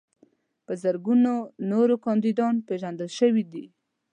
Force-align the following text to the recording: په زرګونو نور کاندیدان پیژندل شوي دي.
په 0.65 0.73
زرګونو 0.83 1.33
نور 1.71 1.87
کاندیدان 2.05 2.55
پیژندل 2.67 3.09
شوي 3.19 3.43
دي. 3.53 3.65